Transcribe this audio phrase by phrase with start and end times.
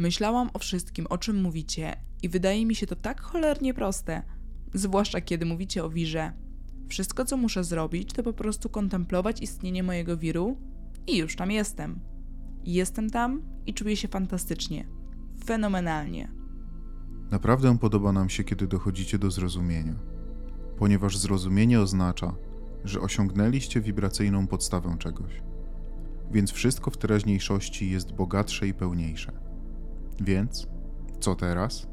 [0.00, 4.22] Myślałam o wszystkim, o czym mówicie, i wydaje mi się to tak cholernie proste.
[4.74, 6.32] Zwłaszcza kiedy mówicie o wirze.
[6.88, 10.56] Wszystko, co muszę zrobić, to po prostu kontemplować istnienie mojego wiru
[11.06, 12.00] i już tam jestem.
[12.64, 14.88] Jestem tam i czuję się fantastycznie.
[15.44, 16.32] Fenomenalnie.
[17.30, 19.94] Naprawdę podoba nam się, kiedy dochodzicie do zrozumienia,
[20.78, 22.34] ponieważ zrozumienie oznacza,
[22.84, 25.32] że osiągnęliście wibracyjną podstawę czegoś.
[26.30, 29.49] Więc wszystko w teraźniejszości jest bogatsze i pełniejsze.
[30.20, 30.66] Więc
[31.20, 31.86] co teraz?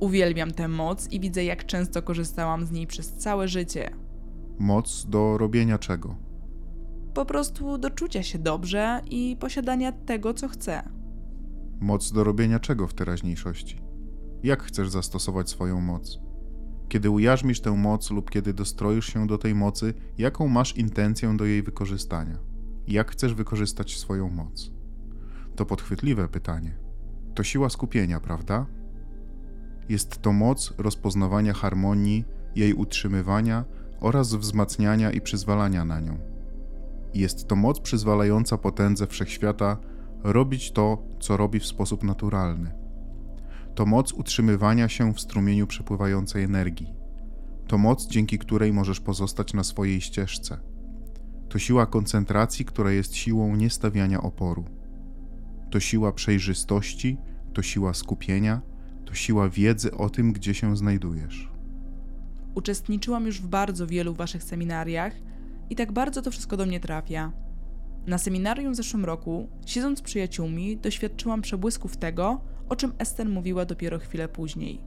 [0.00, 3.90] Uwielbiam tę moc i widzę, jak często korzystałam z niej przez całe życie.
[4.58, 6.16] Moc do robienia czego?
[7.14, 10.82] Po prostu do czucia się dobrze i posiadania tego, co chcę.
[11.80, 13.80] Moc do robienia czego w teraźniejszości?
[14.42, 16.20] Jak chcesz zastosować swoją moc?
[16.88, 21.44] Kiedy ujarzmisz tę moc lub kiedy dostroisz się do tej mocy, jaką masz intencję do
[21.44, 22.38] jej wykorzystania?
[22.86, 24.70] Jak chcesz wykorzystać swoją moc?
[25.56, 26.83] To podchwytliwe pytanie.
[27.34, 28.66] To siła skupienia, prawda?
[29.88, 32.24] Jest to moc rozpoznawania harmonii,
[32.56, 33.64] jej utrzymywania
[34.00, 36.18] oraz wzmacniania i przyzwalania na nią.
[37.14, 39.76] Jest to moc przyzwalająca potędze wszechświata
[40.24, 42.72] robić to, co robi w sposób naturalny.
[43.74, 46.94] To moc utrzymywania się w strumieniu przepływającej energii.
[47.66, 50.58] To moc, dzięki której możesz pozostać na swojej ścieżce.
[51.48, 54.64] To siła koncentracji, która jest siłą niestawiania oporu.
[55.74, 57.16] To siła przejrzystości,
[57.52, 58.60] to siła skupienia,
[59.04, 61.50] to siła wiedzy o tym, gdzie się znajdujesz.
[62.54, 65.12] Uczestniczyłam już w bardzo wielu waszych seminariach
[65.70, 67.32] i tak bardzo to wszystko do mnie trafia.
[68.06, 73.64] Na seminarium w zeszłym roku, siedząc z przyjaciółmi, doświadczyłam przebłysków tego, o czym Ester mówiła
[73.64, 74.80] dopiero chwilę później.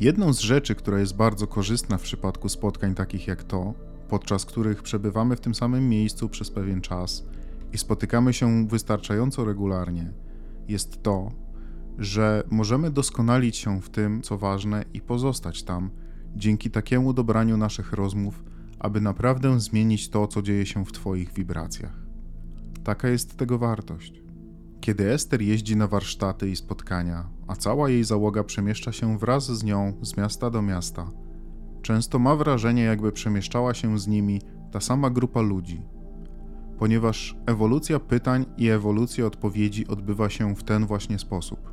[0.00, 3.74] Jedną z rzeczy, która jest bardzo korzystna w przypadku spotkań takich jak to,
[4.08, 7.24] podczas których przebywamy w tym samym miejscu przez pewien czas
[7.72, 10.12] i spotykamy się wystarczająco regularnie,
[10.68, 11.32] jest to,
[11.98, 15.90] że możemy doskonalić się w tym, co ważne i pozostać tam,
[16.36, 18.44] dzięki takiemu dobraniu naszych rozmów,
[18.78, 22.06] aby naprawdę zmienić to, co dzieje się w Twoich wibracjach.
[22.84, 24.22] Taka jest tego wartość.
[24.80, 29.64] Kiedy Ester jeździ na warsztaty i spotkania, a cała jej załoga przemieszcza się wraz z
[29.64, 31.10] nią z miasta do miasta,
[31.82, 34.40] często ma wrażenie, jakby przemieszczała się z nimi
[34.72, 35.82] ta sama grupa ludzi,
[36.78, 41.72] ponieważ ewolucja pytań i ewolucja odpowiedzi odbywa się w ten właśnie sposób.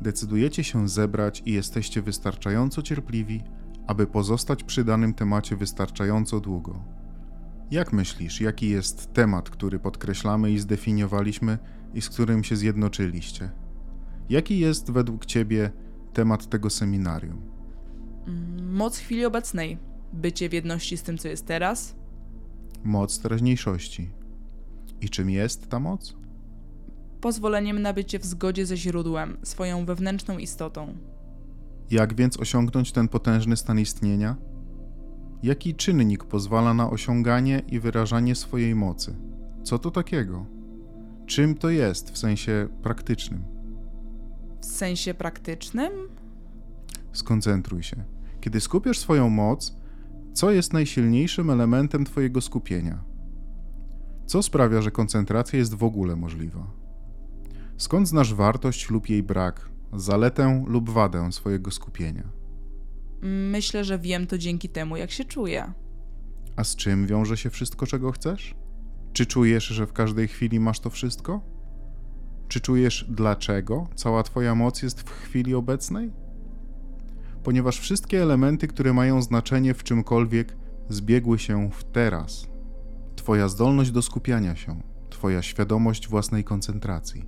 [0.00, 3.42] Decydujecie się zebrać i jesteście wystarczająco cierpliwi,
[3.86, 6.84] aby pozostać przy danym temacie wystarczająco długo.
[7.70, 11.58] Jak myślisz, jaki jest temat, który podkreślamy i zdefiniowaliśmy
[11.94, 13.50] i z którym się zjednoczyliście?
[14.30, 15.70] Jaki jest według Ciebie
[16.12, 17.42] temat tego seminarium?
[18.62, 19.78] Moc chwili obecnej,
[20.12, 21.98] bycie w jedności z tym, co jest teraz,
[22.84, 24.10] Moc teraźniejszości.
[25.00, 26.16] I czym jest ta moc?
[27.20, 30.94] pozwoleniem na bycie w zgodzie ze źródłem, swoją wewnętrzną istotą.
[31.90, 34.36] Jak więc osiągnąć ten potężny stan istnienia?
[35.42, 39.16] Jaki czynnik pozwala na osiąganie i wyrażanie swojej mocy?
[39.62, 40.46] Co to takiego?
[41.26, 43.44] Czym to jest w sensie praktycznym?
[44.60, 45.92] W sensie praktycznym?
[47.12, 48.04] Skoncentruj się.
[48.40, 49.76] Kiedy skupiasz swoją moc,
[50.32, 53.04] co jest najsilniejszym elementem Twojego skupienia?
[54.28, 56.70] Co sprawia, że koncentracja jest w ogóle możliwa?
[57.76, 62.28] Skąd znasz wartość lub jej brak, zaletę lub wadę swojego skupienia?
[63.22, 65.72] Myślę, że wiem to dzięki temu, jak się czuję.
[66.56, 68.54] A z czym wiąże się wszystko, czego chcesz?
[69.12, 71.40] Czy czujesz, że w każdej chwili masz to wszystko?
[72.48, 76.12] Czy czujesz, dlaczego cała Twoja moc jest w chwili obecnej?
[77.42, 80.56] Ponieważ wszystkie elementy, które mają znaczenie w czymkolwiek,
[80.88, 82.57] zbiegły się w teraz.
[83.28, 87.24] Twoja zdolność do skupiania się, Twoja świadomość własnej koncentracji.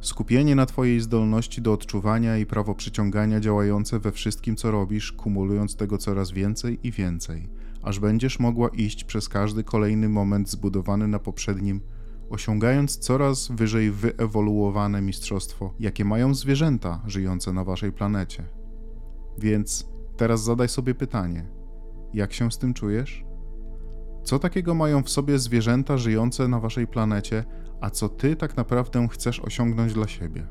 [0.00, 5.76] Skupienie na Twojej zdolności do odczuwania i prawo przyciągania działające we wszystkim, co robisz, kumulując
[5.76, 7.48] tego coraz więcej i więcej,
[7.82, 11.80] aż będziesz mogła iść przez każdy kolejny moment zbudowany na poprzednim,
[12.30, 18.44] osiągając coraz wyżej wyewoluowane mistrzostwo, jakie mają zwierzęta żyjące na Waszej planecie.
[19.38, 21.46] Więc teraz zadaj sobie pytanie:
[22.14, 23.29] jak się z tym czujesz?
[24.30, 27.44] Co takiego mają w sobie zwierzęta żyjące na Waszej planecie,
[27.80, 30.46] a co ty tak naprawdę chcesz osiągnąć dla siebie.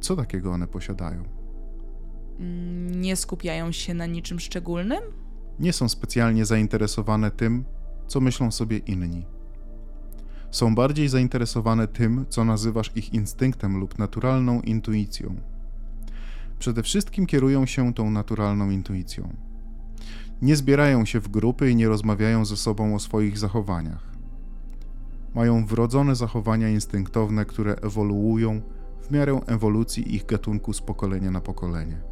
[0.00, 1.24] Co takiego one posiadają?
[2.38, 5.02] Mm, Nie skupiają się na niczym szczególnym?
[5.58, 7.64] Nie są specjalnie zainteresowane tym,
[8.06, 9.26] co myślą sobie inni.
[10.50, 15.36] Są bardziej zainteresowane tym, co nazywasz ich instynktem lub naturalną intuicją.
[16.58, 19.36] Przede wszystkim kierują się tą naturalną intuicją.
[20.44, 24.14] Nie zbierają się w grupy i nie rozmawiają ze sobą o swoich zachowaniach
[25.34, 28.62] mają wrodzone zachowania instynktowne, które ewoluują
[29.02, 32.02] w miarę ewolucji ich gatunku z pokolenia na pokolenie.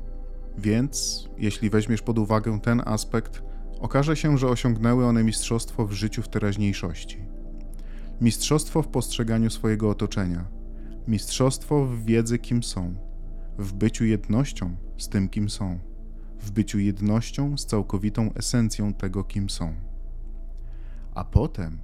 [0.59, 3.43] Więc, jeśli weźmiesz pod uwagę ten aspekt,
[3.81, 7.19] okaże się, że osiągnęły one mistrzostwo w życiu w teraźniejszości.
[8.21, 10.45] Mistrzostwo w postrzeganiu swojego otoczenia,
[11.09, 12.95] mistrzostwo w wiedzy, kim są,
[13.59, 15.79] w byciu jednością z tym, kim są,
[16.43, 19.75] w byciu jednością z całkowitą esencją tego, kim są.
[21.15, 21.79] A potem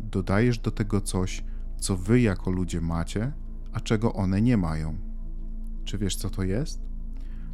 [0.00, 1.44] dodajesz do tego coś,
[1.78, 3.32] co wy jako ludzie macie,
[3.72, 4.98] a czego one nie mają.
[5.84, 6.80] Czy wiesz, co to jest?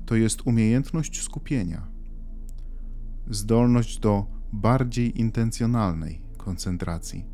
[0.06, 1.86] To jest umiejętność skupienia,
[3.30, 7.26] zdolność do bardziej intencjonalnej koncentracji,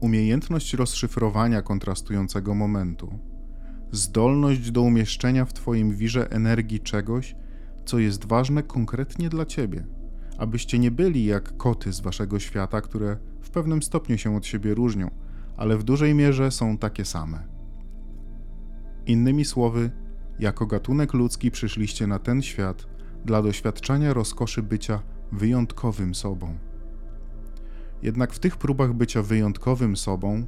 [0.00, 3.18] umiejętność rozszyfrowania kontrastującego momentu,
[3.92, 7.36] zdolność do umieszczenia w Twoim wirze energii czegoś,
[7.90, 9.86] co jest ważne konkretnie dla Ciebie,
[10.38, 14.74] abyście nie byli jak koty z Waszego świata, które w pewnym stopniu się od siebie
[14.74, 15.10] różnią,
[15.56, 17.46] ale w dużej mierze są takie same.
[19.06, 19.90] Innymi słowy,
[20.38, 22.86] jako gatunek ludzki przyszliście na ten świat
[23.24, 25.02] dla doświadczenia rozkoszy bycia
[25.32, 26.58] wyjątkowym sobą.
[28.02, 30.46] Jednak w tych próbach bycia wyjątkowym sobą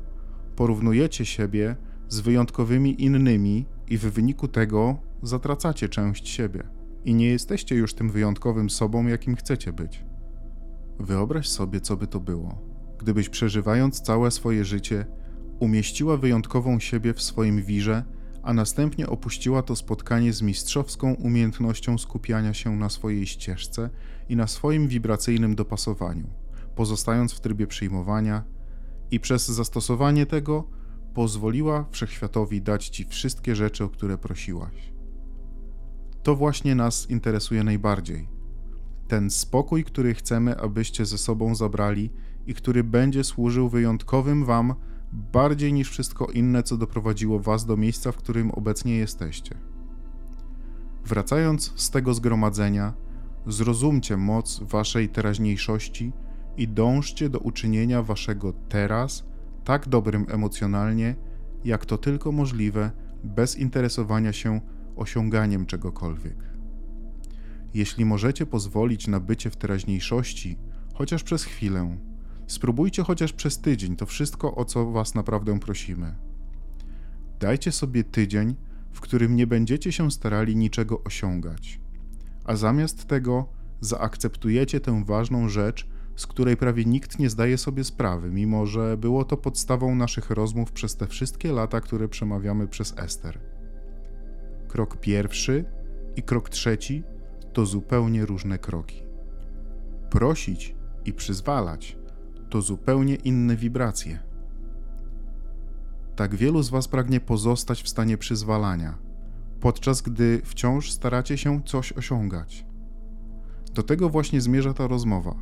[0.56, 1.76] porównujecie siebie
[2.08, 8.10] z wyjątkowymi innymi i w wyniku tego zatracacie część siebie i nie jesteście już tym
[8.10, 10.04] wyjątkowym sobą, jakim chcecie być.
[11.00, 12.58] Wyobraź sobie, co by to było,
[12.98, 15.06] gdybyś przeżywając całe swoje życie
[15.60, 18.04] umieściła wyjątkową siebie w swoim wirze,
[18.42, 23.90] a następnie opuściła to spotkanie z mistrzowską umiejętnością skupiania się na swojej ścieżce
[24.28, 26.26] i na swoim wibracyjnym dopasowaniu,
[26.74, 28.44] pozostając w trybie przyjmowania
[29.10, 30.68] i przez zastosowanie tego
[31.14, 34.91] pozwoliła wszechświatowi dać ci wszystkie rzeczy, o które prosiłaś.
[36.22, 38.28] To właśnie nas interesuje najbardziej.
[39.08, 42.10] Ten spokój, który chcemy, abyście ze sobą zabrali
[42.46, 44.74] i który będzie służył wyjątkowym Wam
[45.12, 49.58] bardziej niż wszystko inne, co doprowadziło Was do miejsca, w którym obecnie jesteście.
[51.04, 52.94] Wracając z tego zgromadzenia,
[53.46, 56.12] zrozumcie moc Waszej teraźniejszości
[56.56, 59.24] i dążcie do uczynienia Waszego teraz
[59.64, 61.16] tak dobrym emocjonalnie,
[61.64, 62.90] jak to tylko możliwe,
[63.24, 64.60] bez interesowania się
[64.96, 66.52] osiąganiem czegokolwiek.
[67.74, 70.58] Jeśli możecie pozwolić na bycie w teraźniejszości,
[70.94, 71.98] chociaż przez chwilę,
[72.46, 76.14] spróbujcie chociaż przez tydzień to wszystko, o co Was naprawdę prosimy.
[77.40, 78.56] Dajcie sobie tydzień,
[78.92, 81.80] w którym nie będziecie się starali niczego osiągać,
[82.44, 83.48] a zamiast tego
[83.80, 89.24] zaakceptujecie tę ważną rzecz, z której prawie nikt nie zdaje sobie sprawy, mimo że było
[89.24, 93.51] to podstawą naszych rozmów przez te wszystkie lata, które przemawiamy przez Ester.
[94.72, 95.64] Krok pierwszy
[96.16, 97.02] i krok trzeci
[97.52, 99.02] to zupełnie różne kroki.
[100.10, 101.98] Prosić i przyzwalać
[102.50, 104.18] to zupełnie inne wibracje.
[106.16, 108.98] Tak wielu z Was pragnie pozostać w stanie przyzwalania,
[109.60, 112.66] podczas gdy wciąż staracie się coś osiągać.
[113.74, 115.34] Do tego właśnie zmierza ta rozmowa.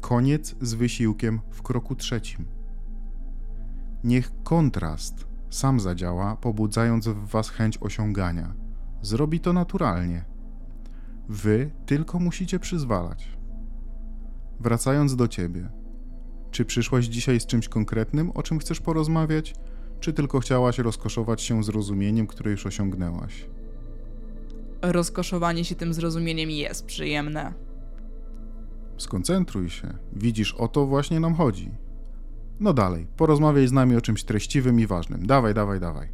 [0.00, 2.44] Koniec z wysiłkiem w kroku trzecim.
[4.04, 8.54] Niech kontrast sam zadziała, pobudzając w Was chęć osiągania.
[9.02, 10.24] Zrobi to naturalnie.
[11.28, 13.28] Wy tylko musicie przyzwalać.
[14.60, 15.68] Wracając do Ciebie.
[16.50, 19.54] Czy przyszłaś dzisiaj z czymś konkretnym, o czym chcesz porozmawiać,
[20.00, 23.48] czy tylko chciałaś rozkoszować się zrozumieniem, które już osiągnęłaś?
[24.82, 27.54] Rozkoszowanie się tym zrozumieniem jest przyjemne.
[28.98, 29.98] Skoncentruj się.
[30.12, 31.70] Widzisz, o to właśnie nam chodzi.
[32.62, 35.26] No dalej, porozmawiaj z nami o czymś treściwym i ważnym.
[35.26, 36.08] Dawaj, dawaj, dawaj.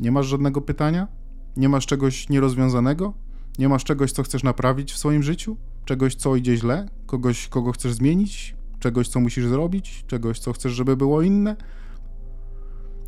[0.00, 1.08] Nie masz żadnego pytania?
[1.56, 3.14] Nie masz czegoś nierozwiązanego?
[3.58, 5.56] Nie masz czegoś, co chcesz naprawić w swoim życiu?
[5.84, 6.88] Czegoś, co idzie źle?
[7.06, 8.56] Kogoś, kogo chcesz zmienić?
[8.78, 10.04] Czegoś, co musisz zrobić?
[10.06, 11.56] Czegoś, co chcesz, żeby było inne?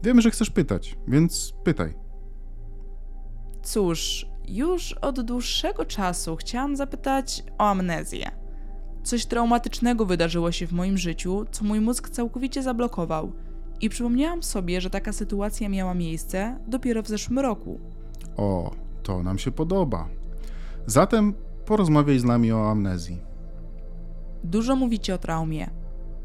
[0.02, 1.94] Wiemy, że chcesz pytać, więc pytaj.
[3.62, 8.43] Cóż, już od dłuższego czasu chciałam zapytać o amnezję.
[9.04, 13.32] Coś traumatycznego wydarzyło się w moim życiu, co mój mózg całkowicie zablokował.
[13.80, 17.80] I przypomniałam sobie, że taka sytuacja miała miejsce dopiero w zeszłym roku.
[18.36, 18.70] O,
[19.02, 20.08] to nam się podoba.
[20.86, 21.34] Zatem
[21.66, 23.20] porozmawiaj z nami o amnezji.
[24.44, 25.70] Dużo mówicie o traumie.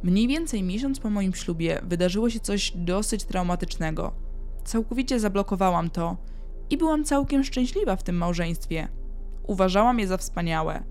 [0.04, 4.12] Mniej więcej miesiąc po moim ślubie wydarzyło się coś dosyć traumatycznego.
[4.64, 6.18] Całkowicie zablokowałam to
[6.70, 8.88] i byłam całkiem szczęśliwa w tym małżeństwie.
[9.48, 10.84] Uważałam je za wspaniałe.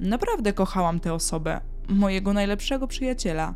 [0.00, 3.54] Naprawdę kochałam tę osobę, mojego najlepszego przyjaciela.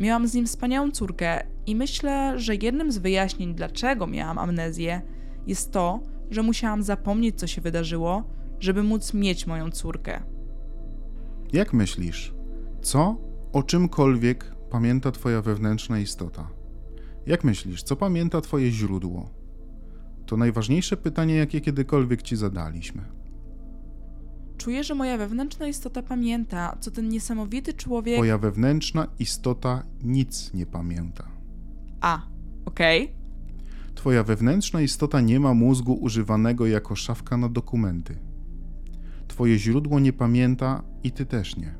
[0.00, 5.02] Miałam z nim wspaniałą córkę i myślę, że jednym z wyjaśnień, dlaczego miałam amnezję,
[5.46, 8.24] jest to, że musiałam zapomnieć, co się wydarzyło,
[8.60, 10.22] żeby móc mieć moją córkę.
[11.52, 12.34] Jak myślisz,
[12.82, 13.16] co
[13.52, 16.48] o czymkolwiek pamięta Twoja wewnętrzna istota?
[17.26, 19.30] Jak myślisz, co pamięta Twoje źródło?
[20.26, 23.02] To najważniejsze pytanie, jakie kiedykolwiek Ci zadaliśmy.
[24.58, 28.16] Czuję, że moja wewnętrzna istota pamięta, co ten niesamowity człowiek.
[28.16, 31.28] Twoja wewnętrzna istota nic nie pamięta.
[32.00, 32.22] A,
[32.64, 33.02] okej.
[33.04, 33.16] Okay.
[33.94, 38.18] Twoja wewnętrzna istota nie ma mózgu używanego jako szafka na dokumenty.
[39.28, 41.74] Twoje źródło nie pamięta i ty też nie.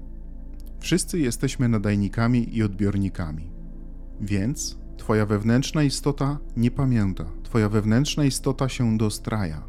[0.81, 3.51] Wszyscy jesteśmy nadajnikami i odbiornikami.
[4.21, 7.25] Więc Twoja wewnętrzna istota nie pamięta.
[7.43, 9.63] Twoja wewnętrzna istota się dostraja.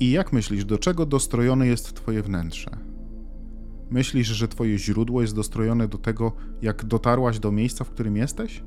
[0.00, 2.70] I jak myślisz, do czego dostrojone jest Twoje wnętrze?
[3.90, 8.62] Myślisz, że Twoje źródło jest dostrojone do tego, jak dotarłaś do miejsca, w którym jesteś?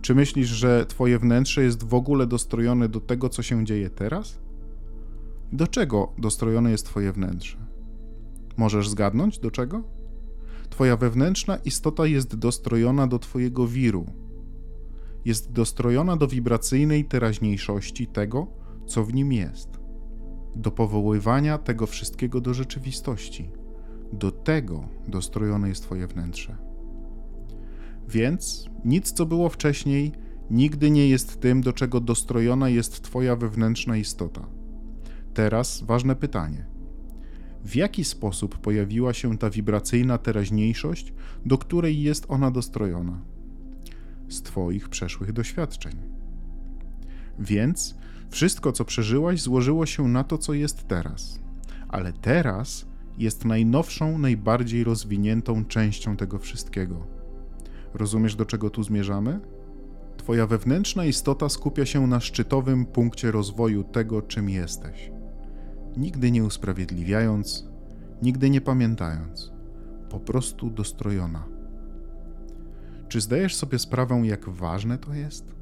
[0.00, 4.40] Czy myślisz, że Twoje wnętrze jest w ogóle dostrojone do tego, co się dzieje teraz?
[5.52, 7.58] Do czego dostrojone jest Twoje wnętrze?
[8.56, 9.82] Możesz zgadnąć do czego?
[10.70, 14.06] Twoja wewnętrzna istota jest dostrojona do Twojego wiru.
[15.24, 18.46] Jest dostrojona do wibracyjnej teraźniejszości tego,
[18.86, 19.79] co w nim jest.
[20.56, 23.50] Do powoływania tego wszystkiego do rzeczywistości.
[24.12, 26.56] Do tego dostrojone jest Twoje wnętrze.
[28.08, 30.12] Więc nic, co było wcześniej,
[30.50, 34.46] nigdy nie jest tym, do czego dostrojona jest Twoja wewnętrzna istota.
[35.34, 36.66] Teraz ważne pytanie.
[37.64, 41.12] W jaki sposób pojawiła się ta wibracyjna teraźniejszość,
[41.46, 43.20] do której jest ona dostrojona?
[44.28, 45.96] Z Twoich przeszłych doświadczeń.
[47.38, 47.96] Więc
[48.30, 51.40] wszystko, co przeżyłaś, złożyło się na to, co jest teraz.
[51.88, 52.86] Ale teraz
[53.18, 57.20] jest najnowszą, najbardziej rozwiniętą częścią tego wszystkiego
[57.94, 59.40] Rozumiesz, do czego tu zmierzamy?
[60.16, 65.10] Twoja wewnętrzna istota skupia się na szczytowym punkcie rozwoju tego, czym jesteś.
[65.96, 67.68] Nigdy nie usprawiedliwiając,
[68.22, 69.52] nigdy nie pamiętając,
[70.10, 71.44] po prostu dostrojona.
[73.08, 75.59] Czy zdajesz sobie sprawę, jak ważne to jest?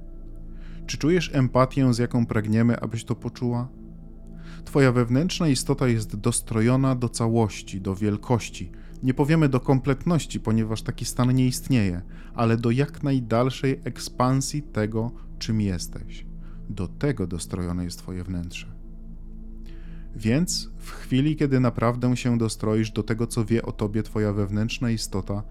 [0.89, 3.69] Czy czujesz empatię, z jaką pragniemy, abyś to poczuła?
[4.65, 8.71] Twoja wewnętrzna istota jest dostrojona do całości, do wielkości,
[9.03, 12.03] nie powiemy do kompletności, ponieważ taki stan nie istnieje,
[12.35, 16.27] ale do jak najdalszej ekspansji tego, czym jesteś.
[16.69, 18.67] Do tego dostrojone jest Twoje wnętrze.
[20.17, 24.91] Więc w chwili, kiedy naprawdę się dostroisz do tego, co wie o Tobie Twoja wewnętrzna
[24.91, 25.43] istota,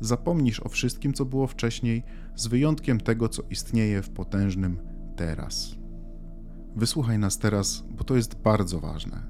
[0.00, 2.02] zapomnisz o wszystkim, co było wcześniej,
[2.34, 4.78] z wyjątkiem tego, co istnieje w potężnym
[5.16, 5.76] teraz.
[6.76, 9.22] Wysłuchaj nas teraz, bo to jest bardzo ważne.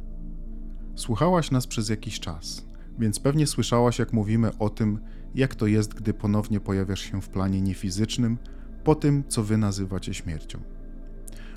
[0.94, 2.66] Słuchałaś nas przez jakiś czas
[2.99, 4.99] więc pewnie słyszałaś, jak mówimy o tym,
[5.35, 8.38] jak to jest, gdy ponownie pojawiasz się w planie niefizycznym,
[8.85, 10.61] po tym, co wy nazywacie śmiercią.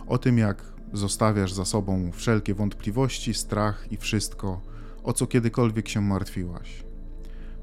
[0.08, 4.62] O tym, jak zostawiasz za sobą wszelkie wątpliwości, strach i wszystko,
[5.04, 6.84] o co kiedykolwiek się martwiłaś.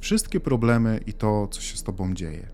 [0.00, 2.48] Wszystkie problemy i to, co się z tobą dzieje.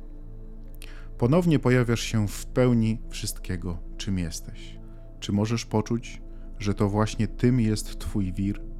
[1.18, 4.78] Ponownie pojawiasz się w pełni wszystkiego, czym jesteś.
[5.20, 6.22] Czy możesz poczuć,
[6.58, 8.72] że to właśnie tym jest Twój wir?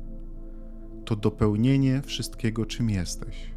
[1.05, 3.53] to dopełnienie wszystkiego, czym jesteś.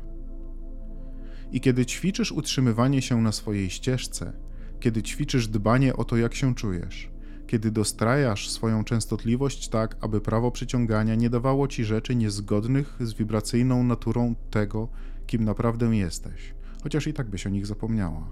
[1.51, 4.33] I kiedy ćwiczysz utrzymywanie się na swojej ścieżce,
[4.79, 7.09] kiedy ćwiczysz dbanie o to, jak się czujesz,
[7.47, 13.83] kiedy dostrajasz swoją częstotliwość tak, aby prawo przyciągania nie dawało ci rzeczy niezgodnych z wibracyjną
[13.83, 14.87] naturą tego,
[15.27, 18.31] kim naprawdę jesteś, chociaż i tak byś o nich zapomniała.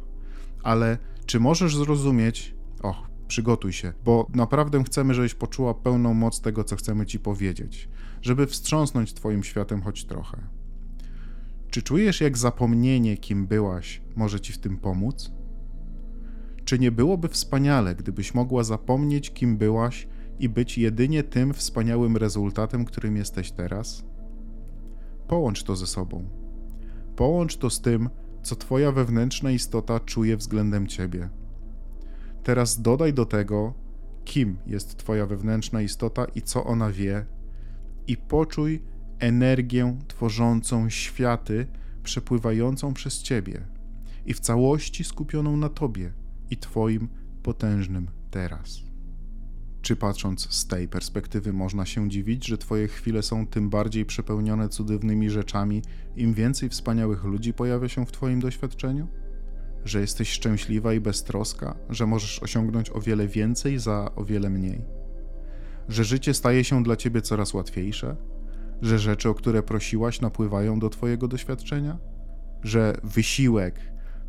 [0.63, 6.63] Ale czy możesz zrozumieć, och, przygotuj się, bo naprawdę chcemy, żebyś poczuła pełną moc tego,
[6.63, 7.89] co chcemy ci powiedzieć
[8.23, 10.37] żeby wstrząsnąć Twoim światem choć trochę.
[11.69, 15.31] Czy czujesz, jak zapomnienie, kim byłaś, może Ci w tym pomóc?
[16.65, 20.07] Czy nie byłoby wspaniale, gdybyś mogła zapomnieć, kim byłaś
[20.39, 24.03] i być jedynie tym wspaniałym rezultatem, którym jesteś teraz?
[25.27, 26.29] Połącz to ze sobą.
[27.15, 28.09] Połącz to z tym,
[28.43, 31.29] co Twoja wewnętrzna istota czuje względem Ciebie.
[32.43, 33.73] Teraz dodaj do tego,
[34.25, 37.25] kim jest Twoja wewnętrzna istota i co ona wie
[38.07, 38.83] i poczuj
[39.19, 41.67] energię tworzącą światy
[42.03, 43.67] przepływającą przez Ciebie
[44.25, 46.13] i w całości skupioną na Tobie
[46.53, 47.09] i Twoim
[47.43, 48.83] potężnym teraz.
[49.81, 54.69] Czy patrząc z tej perspektywy można się dziwić, że Twoje chwile są tym bardziej przepełnione
[54.69, 55.81] cudownymi rzeczami,
[56.15, 59.07] im więcej wspaniałych ludzi pojawia się w Twoim doświadczeniu?
[59.85, 65.03] Że jesteś szczęśliwa i beztroska, że możesz osiągnąć o wiele więcej za o wiele mniej?
[65.87, 68.15] że życie staje się dla ciebie coraz łatwiejsze,
[68.81, 71.97] że rzeczy, o które prosiłaś, napływają do twojego doświadczenia,
[72.63, 73.79] że wysiłek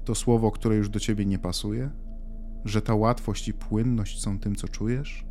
[0.05, 1.91] to słowo, które już do ciebie nie pasuje,
[2.65, 5.25] że ta łatwość i płynność są tym, co czujesz,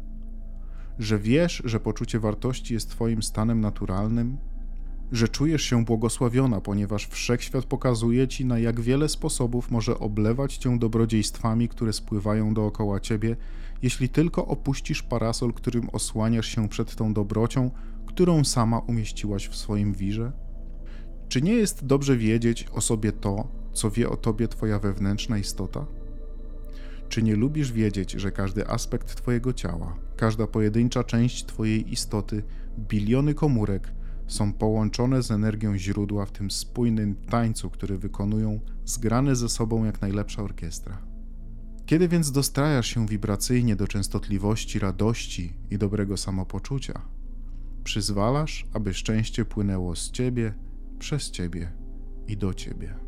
[1.00, 4.38] że wiesz, że poczucie wartości jest twoim stanem naturalnym,
[5.12, 10.80] że czujesz się błogosławiona, ponieważ wszechświat pokazuje ci, na jak wiele sposobów może oblewać cię
[10.80, 13.36] dobrodziejstwami, które spływają dookoła ciebie,
[13.82, 17.72] jeśli tylko opuścisz parasol, którym osłaniasz się przed tą dobrocią,
[18.06, 20.32] którą sama umieściłaś w swoim wirze?
[21.30, 25.86] Czy nie jest dobrze wiedzieć o sobie to, co wie o tobie Twoja wewnętrzna istota?
[27.14, 32.44] Czy nie lubisz wiedzieć, że każdy aspekt Twojego ciała, każda pojedyncza część Twojej istoty,
[32.80, 33.94] biliony komórek
[34.28, 40.02] są połączone z energią źródła w tym spójnym tańcu, który wykonują zgrane ze sobą jak
[40.02, 41.02] najlepsza orkiestra?
[41.86, 47.02] Kiedy więc dostrajasz się wibracyjnie do częstotliwości radości i dobrego samopoczucia,
[47.84, 50.54] przyzwalasz, aby szczęście płynęło z ciebie,
[51.00, 51.72] przez ciebie
[52.28, 53.03] i do ciebie.